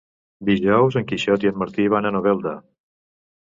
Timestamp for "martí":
1.65-1.87